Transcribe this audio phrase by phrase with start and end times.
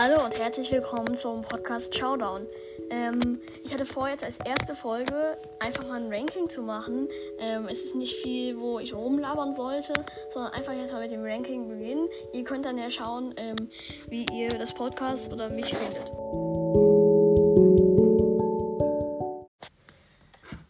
[0.00, 2.46] Hallo und herzlich willkommen zum Podcast Showdown.
[2.88, 7.08] Ähm, ich hatte vor, jetzt als erste Folge einfach mal ein Ranking zu machen.
[7.40, 9.92] Ähm, es ist nicht viel, wo ich rumlabern sollte,
[10.32, 12.08] sondern einfach jetzt mal mit dem Ranking beginnen.
[12.32, 13.56] Ihr könnt dann ja schauen, ähm,
[14.08, 16.08] wie ihr das Podcast oder mich findet.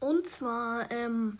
[0.00, 1.36] Und zwar ähm,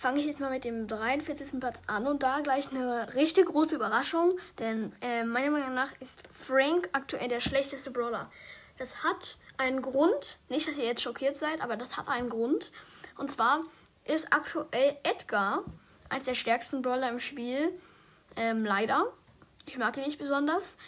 [0.00, 1.60] fange ich jetzt mal mit dem 43.
[1.60, 6.22] Platz an und da gleich eine richtig große Überraschung, denn äh, meiner Meinung nach ist
[6.32, 8.32] Frank aktuell der schlechteste Brawler.
[8.78, 12.72] Das hat einen Grund, nicht, dass ihr jetzt schockiert seid, aber das hat einen Grund.
[13.18, 13.60] Und zwar
[14.06, 15.64] ist aktuell Edgar
[16.08, 17.78] als der stärksten Brawler im Spiel.
[18.36, 19.04] Ähm, leider.
[19.66, 20.78] Ich mag ihn nicht besonders.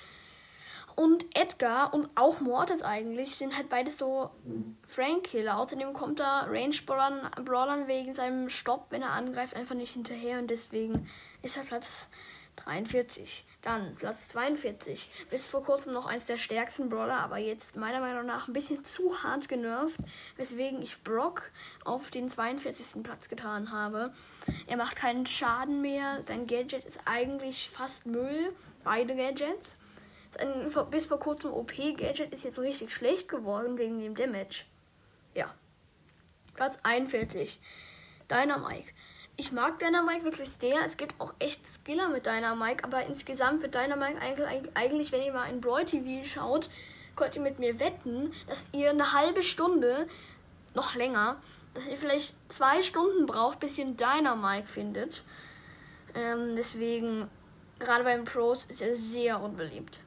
[0.95, 4.30] Und Edgar und auch Mortis eigentlich sind halt beides so
[4.87, 5.59] Frank-Killer.
[5.59, 10.38] Außerdem kommt er Range-Brawlern wegen seinem Stopp, wenn er angreift, einfach nicht hinterher.
[10.38, 11.09] Und deswegen
[11.42, 12.09] ist er Platz
[12.56, 13.45] 43.
[13.62, 15.11] Dann Platz 42.
[15.30, 18.84] Bis vor kurzem noch eins der stärksten Brawler, aber jetzt meiner Meinung nach ein bisschen
[18.84, 19.98] zu hart genervt,
[20.36, 21.50] weswegen ich Brock
[21.84, 23.02] auf den 42.
[23.02, 24.12] Platz getan habe.
[24.67, 26.22] Er macht keinen Schaden mehr.
[26.27, 28.52] Sein Gadget ist eigentlich fast Müll.
[28.84, 29.77] Beide Gadgets.
[30.33, 34.64] Sein bis vor kurzem OP-Gadget ist jetzt richtig schlecht geworden wegen dem Damage.
[35.34, 35.52] Ja.
[36.55, 37.61] Platz 41.
[38.30, 38.92] Dynamike.
[39.36, 40.84] Ich mag Dynamike wirklich sehr.
[40.86, 45.33] Es gibt auch echt Skiller mit Dynamike, aber insgesamt wird Dynamike eigentlich, eigentlich, wenn ihr
[45.33, 46.70] mal in Brawl TV schaut,
[47.17, 50.08] könnt ihr mit mir wetten, dass ihr eine halbe Stunde,
[50.74, 51.36] noch länger,
[51.74, 55.24] dass ihr vielleicht zwei Stunden braucht, bis ihr einen Dynamike findet.
[56.14, 57.28] Ähm, deswegen,
[57.78, 60.00] gerade beim Pros ist er sehr unbeliebt.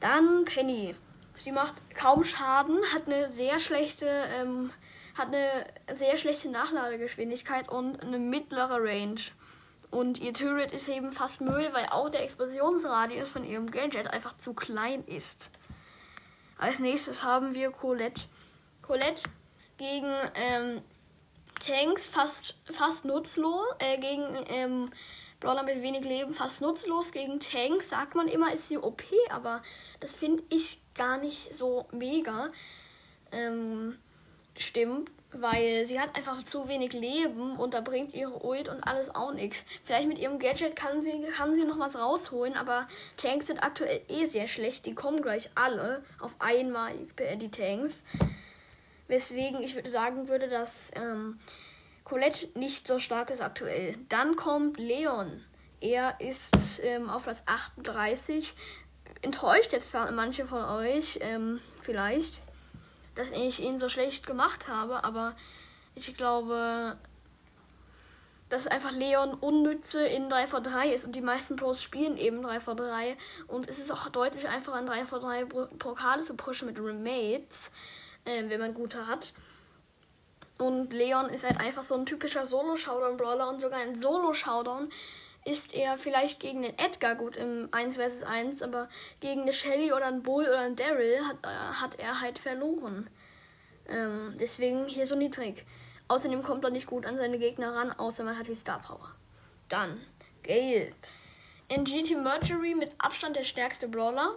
[0.00, 0.94] Dann Penny.
[1.36, 4.72] Sie macht kaum Schaden, hat eine sehr schlechte ähm,
[5.16, 9.20] hat eine sehr schlechte Nachladegeschwindigkeit und eine mittlere Range.
[9.90, 14.36] Und ihr Turret ist eben fast Müll, weil auch der Explosionsradius von ihrem Gadget einfach
[14.38, 15.50] zu klein ist.
[16.58, 18.22] Als nächstes haben wir Colette.
[18.82, 19.22] Colette
[19.78, 20.82] gegen ähm,
[21.58, 24.90] Tanks fast, fast nutzlos, äh, gegen ähm,
[25.40, 27.12] Brawler mit wenig Leben fast nutzlos.
[27.12, 29.62] Gegen Tanks sagt man immer, ist sie OP, aber
[29.98, 32.48] das finde ich gar nicht so mega.
[33.32, 33.98] Ähm,
[34.56, 39.14] stimmt, weil sie hat einfach zu wenig Leben und da bringt ihre Ult und alles
[39.14, 39.64] auch nichts.
[39.82, 42.86] Vielleicht mit ihrem Gadget kann sie, kann sie noch was rausholen, aber
[43.16, 44.84] Tanks sind aktuell eh sehr schlecht.
[44.86, 48.04] Die kommen gleich alle auf einmal, die Tanks.
[49.08, 51.40] Weswegen ich sagen würde, dass ähm,
[52.10, 53.96] Colette nicht so stark ist aktuell.
[54.08, 55.44] Dann kommt Leon.
[55.80, 58.52] Er ist ähm, auf Platz 38.
[59.22, 62.42] Enttäuscht jetzt manche von euch, ähm, vielleicht
[63.14, 65.34] dass ich ihn so schlecht gemacht habe, aber
[65.94, 66.96] ich glaube,
[68.48, 73.16] dass einfach Leon unnütze in 3v3 ist und die meisten Pros spielen eben 3v3
[73.46, 77.70] und es ist auch deutlich einfacher in 3v3 Pokale zu pushen mit Remates,
[78.24, 79.32] äh, wenn man gute hat.
[80.60, 84.90] Und Leon ist halt einfach so ein typischer Solo-Showdown-Brawler und sogar ein Solo-Showdown
[85.46, 88.90] ist er vielleicht gegen den Edgar gut im 1 vs 1, aber
[89.20, 93.08] gegen eine Shelly oder einen Bull oder einen Daryl hat, äh, hat er halt verloren.
[93.88, 95.64] Ähm, deswegen hier so niedrig.
[96.08, 99.14] Außerdem kommt er nicht gut an seine Gegner ran, außer man hat die Star Power.
[99.70, 99.98] Dann
[100.42, 100.92] Gale.
[101.68, 104.34] In GT Mercury mit Abstand der stärkste Brawler.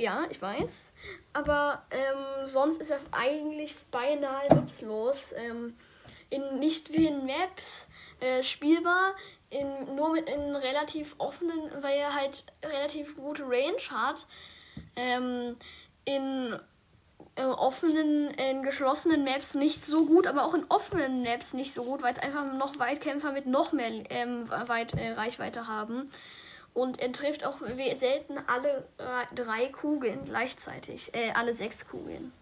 [0.00, 0.92] Ja, ich weiß.
[1.34, 5.34] Aber ähm, sonst ist er eigentlich beinahe nutzlos.
[5.36, 5.76] Ähm,
[6.30, 7.86] in nicht vielen Maps
[8.20, 9.14] äh, spielbar,
[9.50, 14.26] in, nur mit in relativ offenen, weil er halt relativ gute Range hat.
[14.96, 15.56] Ähm,
[16.06, 16.58] in
[17.34, 21.84] äh, offenen, in geschlossenen Maps nicht so gut, aber auch in offenen Maps nicht so
[21.84, 26.10] gut, weil es einfach noch Weitkämpfer mit noch mehr ähm, weit, äh, Reichweite haben.
[26.72, 27.58] Und er trifft auch
[27.94, 28.86] selten alle
[29.34, 32.32] drei Kugeln gleichzeitig, äh, alle sechs Kugeln.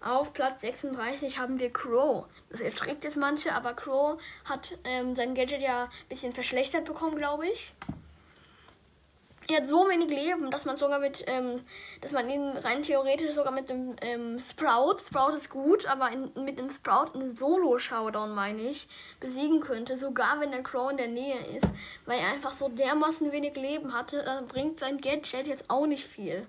[0.00, 2.26] Auf Platz 36 haben wir Crow.
[2.50, 7.16] Das erschreckt jetzt manche, aber Crow hat ähm, sein Gadget ja ein bisschen verschlechtert bekommen,
[7.16, 7.72] glaube ich.
[9.50, 11.62] Er hat so wenig Leben, dass man sogar mit, ähm,
[12.02, 16.30] dass man ihn rein theoretisch sogar mit dem ähm, Sprout, Sprout ist gut, aber in,
[16.44, 18.88] mit dem Sprout einen Solo-Showdown, meine ich,
[19.20, 21.72] besiegen könnte, sogar wenn der Crow in der Nähe ist,
[22.04, 26.04] weil er einfach so dermaßen wenig Leben hatte, dann bringt sein Gadget jetzt auch nicht
[26.04, 26.46] viel.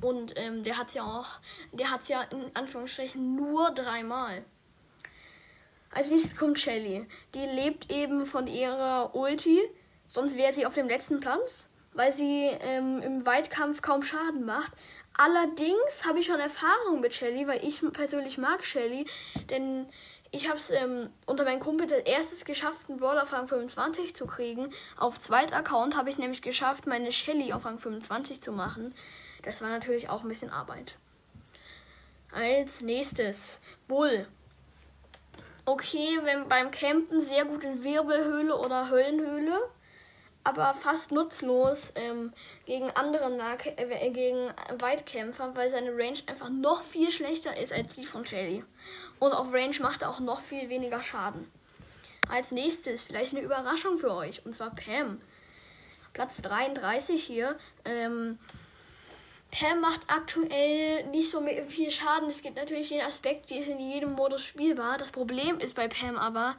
[0.00, 1.26] Und ähm, der hat ja auch,
[1.72, 4.42] der hat ja in Anführungsstrichen nur dreimal.
[5.90, 7.06] Als nächstes kommt Shelly.
[7.34, 9.60] Die lebt eben von ihrer Ulti,
[10.06, 14.72] sonst wäre sie auf dem letzten Platz, weil sie ähm, im Weitkampf kaum Schaden macht.
[15.16, 19.04] Allerdings habe ich schon Erfahrung mit Shelly, weil ich persönlich mag Shelly,
[19.50, 19.88] denn
[20.30, 24.14] ich habe es ähm, unter meinem Kumpel als erstes geschafft, einen Brawler auf Rang 25
[24.14, 24.72] zu kriegen.
[24.96, 28.94] Auf zweiter Account habe ich es nämlich geschafft, meine Shelly auf Rang 25 zu machen.
[29.42, 30.96] Das war natürlich auch ein bisschen Arbeit.
[32.30, 34.26] Als nächstes Bull.
[35.64, 39.58] Okay, wenn beim Campen sehr gut in Wirbelhöhle oder Höllenhöhle,
[40.48, 42.32] aber fast nutzlos ähm,
[42.64, 47.94] gegen andere Nahkä äh, gegen Weitkämpfer, weil seine Range einfach noch viel schlechter ist als
[47.96, 48.64] die von Shelly.
[49.18, 51.52] Und auf Range macht er auch noch viel weniger Schaden.
[52.30, 55.20] Als nächstes vielleicht eine Überraschung für euch, und zwar Pam.
[56.14, 57.58] Platz 33 hier.
[57.84, 58.38] Ähm,
[59.50, 62.28] Pam macht aktuell nicht so viel Schaden.
[62.28, 64.96] Es gibt natürlich jeden Aspekt, die ist in jedem Modus spielbar.
[64.96, 66.56] Das Problem ist bei Pam aber,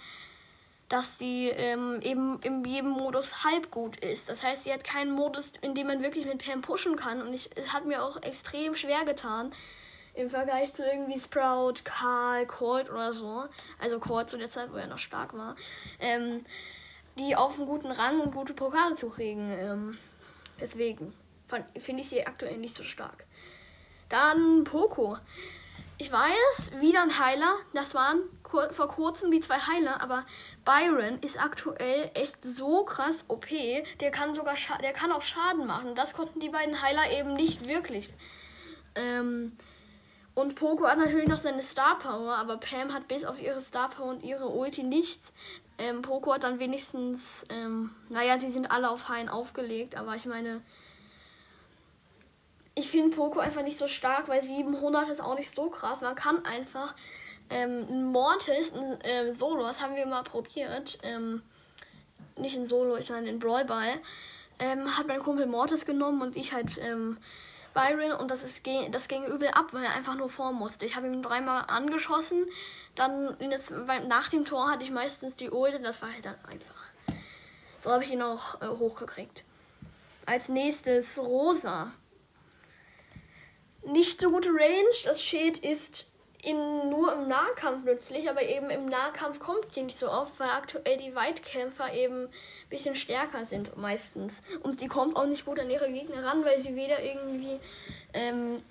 [0.90, 4.28] dass sie ähm, eben in jedem Modus halb gut ist.
[4.28, 7.22] Das heißt, sie hat keinen Modus, in dem man wirklich mit Pam pushen kann.
[7.22, 9.54] Und ich, es hat mir auch extrem schwer getan
[10.16, 13.46] im Vergleich zu irgendwie Sprout, Karl, Colt oder so.
[13.80, 15.56] Also Colt zu der Zeit, wo er noch stark war.
[16.00, 16.44] Ähm,
[17.20, 19.52] die auf einen guten Rang und gute Pokale zu kriegen.
[19.52, 19.98] Ähm,
[20.60, 21.14] deswegen
[21.78, 23.26] finde ich sie aktuell nicht so stark.
[24.10, 25.18] Dann Poco.
[26.00, 27.58] Ich weiß, wieder ein Heiler.
[27.74, 30.26] Das waren kur vor kurzem die zwei Heiler, aber
[30.66, 33.48] Byron ist aktuell echt so krass OP.
[34.00, 35.96] Der kann sogar der kann auch Schaden machen.
[35.96, 38.10] Das konnten die beiden Heiler eben nicht wirklich.
[38.96, 39.58] Ähm,
[40.36, 43.90] und Poco hat natürlich noch seine Star Power, aber Pam hat bis auf ihre Star
[43.90, 45.34] Power und ihre Ulti nichts.
[45.78, 50.26] Ähm, Poco hat dann wenigstens, ähm, naja, sie sind alle auf Hain aufgelegt, aber ich
[50.26, 50.62] meine,
[52.76, 56.02] ich finde Poco einfach nicht so stark, weil 700 ist auch nicht so krass.
[56.02, 56.96] Man kann einfach
[57.50, 58.72] ähm, Mortis,
[59.04, 61.00] ähm, Solo, das haben wir mal probiert.
[61.04, 61.42] Ähm,
[62.38, 64.00] nicht ein Solo, ich meine in Brawl Ball.
[64.60, 67.18] Ähm, hat mein Kumpel Mortis genommen und ich halt ähm,
[67.74, 68.62] Byron und das, ist,
[68.92, 70.86] das ging übel ab, weil er einfach nur vor musste.
[70.86, 72.46] Ich habe ihn dreimal angeschossen,
[72.96, 73.72] dann jetzt,
[74.08, 76.84] nach dem Tor hatte ich meistens die Ult, das war halt dann einfach.
[77.80, 79.44] So habe ich ihn auch äh, hochgekriegt.
[80.26, 81.92] Als nächstes Rosa
[83.86, 84.90] nicht so gute Range.
[85.06, 86.09] Das Schild ist
[86.42, 90.50] in, nur im Nahkampf nützlich, aber eben im Nahkampf kommt sie nicht so oft, weil
[90.50, 94.42] aktuell die Weitkämpfer eben ein bisschen stärker sind meistens.
[94.64, 97.60] Und sie kommt auch nicht gut an ihre Gegner ran, weil sie weder irgendwie
[98.14, 98.64] ähm,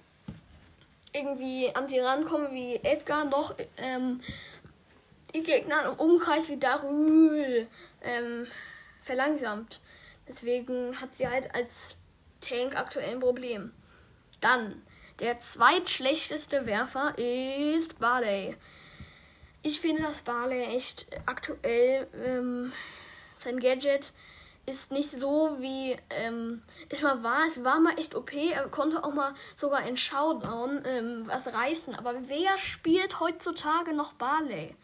[1.12, 4.20] irgendwie an sie rankommen wie Edgar, noch ähm,
[5.34, 7.66] die Gegner im Umkreis wie Darül
[8.02, 8.46] ähm,
[9.02, 9.80] verlangsamt.
[10.26, 11.96] Deswegen hat sie halt als
[12.40, 13.72] Tank aktuell ein Problem.
[14.40, 14.82] Dann
[15.20, 18.56] der zweitschlechteste Werfer ist Barley.
[19.62, 22.72] Ich finde, dass Barley echt aktuell ähm,
[23.38, 24.12] sein Gadget
[24.66, 27.46] ist nicht so wie ähm, es mal war.
[27.46, 28.32] Es war mal echt OP.
[28.32, 31.94] Er konnte auch mal sogar in Showdown ähm, was reißen.
[31.94, 34.76] Aber wer spielt heutzutage noch Barley?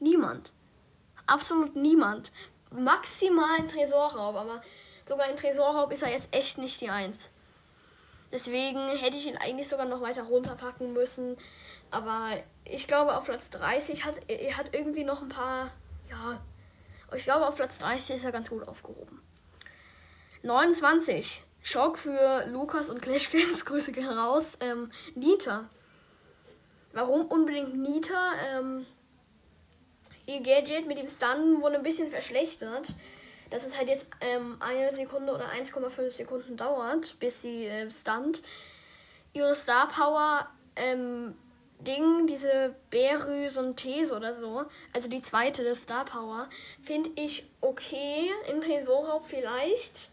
[0.00, 0.52] Niemand.
[1.26, 2.32] Absolut niemand.
[2.72, 4.62] Maximal ein Tresorraub, aber
[5.08, 7.30] sogar in Tresorraub ist er jetzt echt nicht die Eins.
[8.32, 11.36] Deswegen hätte ich ihn eigentlich sogar noch weiter runterpacken müssen.
[11.90, 12.30] Aber
[12.64, 15.72] ich glaube, auf Platz 30 hat er hat irgendwie noch ein paar.
[16.08, 16.40] Ja,
[17.16, 19.20] ich glaube, auf Platz 30 ist er ganz gut aufgehoben.
[20.42, 21.42] 29.
[21.62, 23.64] Schock für Lukas und Clash Games.
[23.64, 24.56] Grüße gehen raus.
[24.60, 25.68] Ähm, Nita.
[26.92, 28.32] Warum unbedingt Nita?
[28.48, 28.86] Ähm,
[30.26, 32.94] ihr Gadget mit dem Stun wurde ein bisschen verschlechtert
[33.50, 38.42] dass es halt jetzt ähm, eine Sekunde oder 1,5 Sekunden dauert, bis sie äh, stunt.
[39.32, 41.34] Ihre Star Power ähm,
[41.80, 46.48] Ding, diese Berry-Synthese oder so, also die zweite, das Star Power,
[46.82, 48.30] finde ich okay.
[48.48, 50.10] In Tresorraub vielleicht,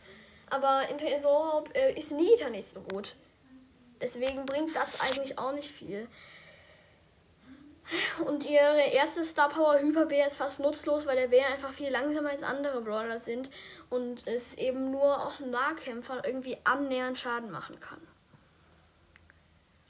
[0.49, 3.15] aber in Tresorraub äh, ist Nita nicht so gut.
[4.01, 6.07] Deswegen bringt das eigentlich auch nicht viel.
[8.25, 11.89] Und ihre erste Star Power Hyper Bär ist fast nutzlos, weil der Bär einfach viel
[11.89, 13.49] langsamer als andere Brawler sind
[13.89, 18.01] und es eben nur auch Nahkämpfer irgendwie annähernd Schaden machen kann.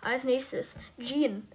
[0.01, 1.47] Als nächstes Jean.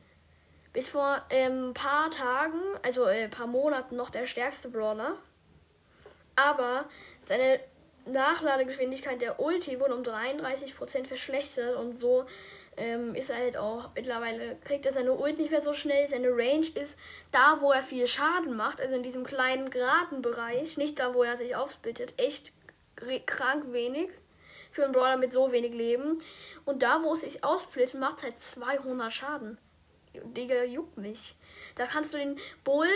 [0.72, 5.16] Bis vor ein ähm, paar Tagen, also ein äh, paar Monaten noch der stärkste Brawler.
[6.34, 6.86] Aber
[7.26, 7.60] seine
[8.06, 12.26] Nachladegeschwindigkeit der Ulti wurde um 33% verschlechtert und so
[12.76, 16.08] ähm, ist er halt auch mittlerweile, kriegt er seine Ult nicht mehr so schnell.
[16.08, 16.98] Seine Range ist
[17.30, 21.36] da, wo er viel Schaden macht, also in diesem kleinen Gratenbereich, nicht da, wo er
[21.36, 22.52] sich aufsplittet, echt
[23.26, 24.08] krank wenig
[24.70, 26.18] für einen Brawler mit so wenig Leben.
[26.64, 29.58] Und da, wo es sich aufsplittet, macht es halt 200 Schaden.
[30.14, 31.36] Digga, juckt mich.
[31.74, 32.88] Da kannst du den Bull,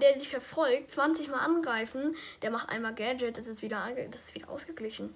[0.00, 2.16] der dich verfolgt, 20 Mal angreifen.
[2.42, 5.14] Der macht einmal Gadget, das ist wieder, das ist wieder ausgeglichen.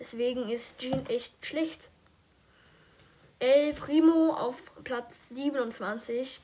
[0.00, 1.88] Deswegen ist Jean echt schlecht.
[3.42, 6.40] El Primo auf Platz 27.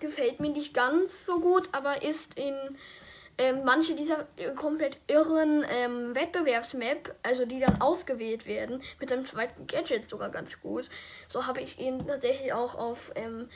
[0.00, 2.54] Gefällt mir nicht ganz so gut, aber ist in
[3.36, 9.26] ähm, manche dieser äh, komplett irren ähm, Wettbewerbsmap, also die dann ausgewählt werden, mit seinem
[9.26, 10.88] zweiten Gadget sogar ganz gut.
[11.28, 13.50] So habe ich ihn tatsächlich auch auf ähm,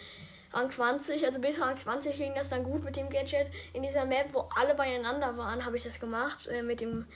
[0.53, 3.47] Rang 20, also bis Rang 20 ging das dann gut mit dem Gadget.
[3.73, 7.07] In dieser Map, wo alle beieinander waren, habe ich das gemacht äh, mit dem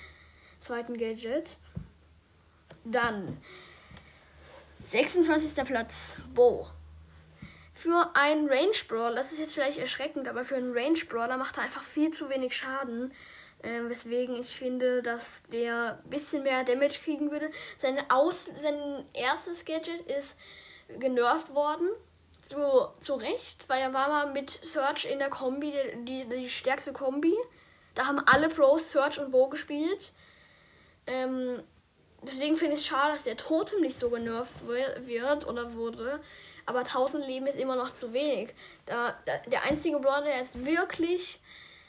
[0.62, 1.58] zweiten Gadget.
[2.84, 3.36] Dann
[4.84, 5.64] 26.
[5.64, 6.66] Platz, Bo.
[7.72, 11.56] Für einen Range Brawler, das ist jetzt vielleicht erschreckend, aber für einen Range Brawler macht
[11.56, 13.12] er einfach viel zu wenig Schaden.
[13.62, 17.50] Äh, weswegen ich finde, dass der ein bisschen mehr Damage kriegen würde.
[17.76, 20.36] Sein, Aus sein erstes Gadget ist
[20.98, 21.88] genervt worden.
[22.42, 26.48] Zu, zu Recht, weil er war mal mit Search in der Kombi die, die, die
[26.48, 27.34] stärkste Kombi.
[27.94, 30.10] Da haben alle Pros Search und Bo gespielt.
[31.06, 31.62] Ähm,
[32.22, 36.20] deswegen finde ich es schade, dass der Totem nicht so genervt wird oder wurde.
[36.66, 38.50] Aber 1000 Leben ist immer noch zu wenig.
[38.86, 41.40] Da, da, der einzige Brawler, der es wirklich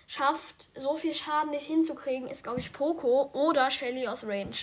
[0.07, 4.55] schafft, so viel Schaden nicht hinzukriegen, ist, glaube ich, Poco oder Shelly aus Range.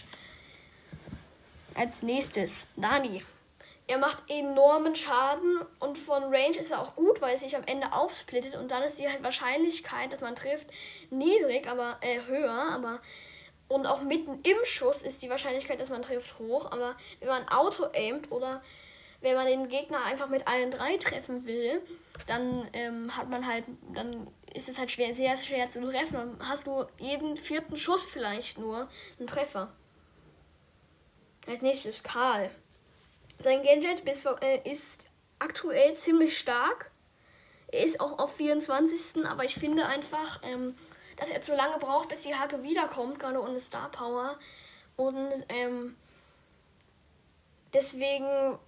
[1.75, 3.25] Als nächstes, Nani.
[3.87, 7.65] Er macht enormen Schaden und von Range ist er auch gut, weil es sich am
[7.65, 10.67] Ende aufsplittet und dann ist die Wahrscheinlichkeit, dass man trifft,
[11.09, 13.01] niedrig, aber äh, höher, aber
[13.69, 16.71] und auch mitten im Schuss ist die Wahrscheinlichkeit, dass man trifft, hoch.
[16.73, 18.63] Aber wenn man Auto aimt oder
[19.21, 21.83] wenn man den Gegner einfach mit allen drei treffen will,
[22.27, 26.15] dann ähm, hat man halt, dann ist es halt schwer, sehr schwer zu treffen.
[26.15, 29.73] Dann hast du jeden vierten Schuss vielleicht nur einen Treffer.
[31.47, 32.51] Als nächstes Karl.
[33.39, 34.03] Sein Gadget
[34.43, 35.05] äh, ist
[35.39, 36.91] aktuell ziemlich stark.
[37.69, 39.27] Er ist auch auf 24.
[39.27, 40.75] Aber ich finde einfach, ähm,
[41.19, 44.39] dass er zu lange braucht, bis die Hake wiederkommt, gerade ohne Star Power.
[44.97, 45.97] Und ähm,
[47.73, 48.59] deswegen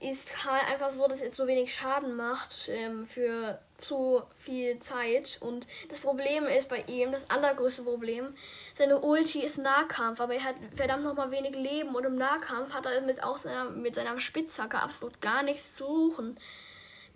[0.00, 5.38] ist Karl einfach so, dass er so wenig Schaden macht ähm, für zu viel Zeit.
[5.40, 8.34] Und das Problem ist bei ihm, das allergrößte Problem,
[8.74, 12.86] seine Ulti ist Nahkampf, aber er hat verdammt nochmal wenig Leben und im Nahkampf hat
[12.86, 16.38] er mit, auch seiner, mit seiner Spitzhacke absolut gar nichts zu suchen.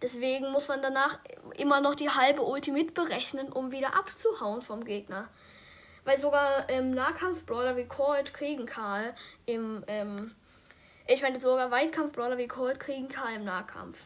[0.01, 1.19] Deswegen muss man danach
[1.57, 5.29] immer noch die halbe Ulti mitberechnen, um wieder abzuhauen vom Gegner.
[6.05, 9.15] Weil sogar ähm, Nahkampf-Brawler wie Colt kriegen Karl
[9.47, 10.35] im, ähm,
[11.07, 13.99] ich meine sogar Weitkampf-Brawler wie Colt kriegen Karl im Nahkampf.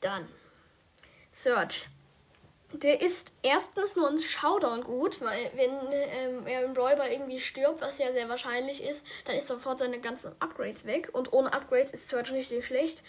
[0.00, 0.28] Dann
[1.30, 1.86] Search.
[2.72, 7.80] Der ist erstens nur ein Showdown gut, weil wenn ähm, er im Brawler irgendwie stirbt,
[7.80, 11.10] was ja sehr wahrscheinlich ist, dann ist sofort seine ganzen Upgrades weg.
[11.12, 13.02] Und ohne Upgrades ist Search richtig schlecht.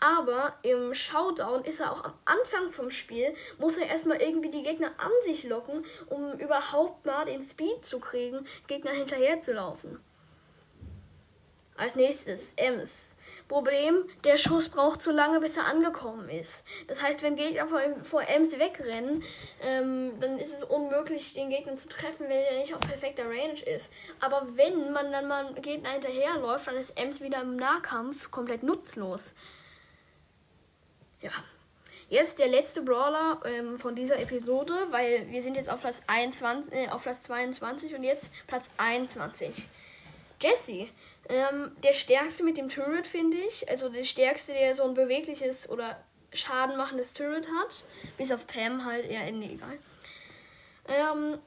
[0.00, 4.62] Aber im Showdown ist er auch am Anfang vom Spiel, muss er erstmal irgendwie die
[4.62, 9.98] Gegner an sich locken, um überhaupt mal den Speed zu kriegen, Gegnern hinterher zu laufen.
[11.76, 13.16] Als nächstes Ems.
[13.48, 16.62] Problem, der Schuss braucht zu lange, bis er angekommen ist.
[16.86, 19.22] Das heißt, wenn Gegner vor, vor Ems wegrennen,
[19.60, 23.60] ähm, dann ist es unmöglich, den Gegner zu treffen, wenn er nicht auf perfekter Range
[23.66, 23.90] ist.
[24.20, 29.32] Aber wenn man dann mal Gegner hinterherläuft, dann ist Ems wieder im Nahkampf komplett nutzlos.
[31.24, 31.30] Ja.
[32.10, 36.70] Jetzt der letzte Brawler ähm, von dieser Episode, weil wir sind jetzt auf Platz 21,
[36.70, 39.50] äh, auf Platz 22 und jetzt Platz 21.
[40.38, 40.88] Jesse.
[41.30, 43.66] Ähm, der stärkste mit dem Turret, finde ich.
[43.70, 45.98] Also der stärkste, der so ein bewegliches oder
[46.34, 47.84] schadenmachendes Turret hat.
[48.18, 49.78] Bis auf Pam halt eher egal.
[50.88, 51.38] Ähm,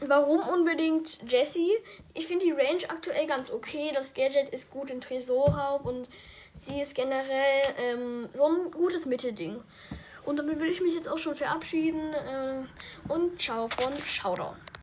[0.00, 1.68] warum unbedingt Jesse?
[2.14, 3.90] Ich finde die Range aktuell ganz okay.
[3.92, 6.08] Das Gadget ist gut in Tresorraub und
[6.64, 9.60] sie ist generell ähm, so ein gutes Mittelding.
[10.24, 12.12] Und damit will ich mich jetzt auch schon verabschieden.
[12.12, 14.61] Äh, und ciao von Showdown.